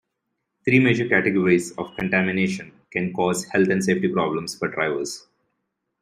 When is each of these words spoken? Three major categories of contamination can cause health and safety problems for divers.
Three 0.65 0.79
major 0.79 1.07
categories 1.07 1.73
of 1.77 1.95
contamination 1.95 2.71
can 2.89 3.13
cause 3.13 3.45
health 3.45 3.67
and 3.67 3.83
safety 3.83 4.07
problems 4.07 4.57
for 4.57 4.67
divers. 4.67 5.27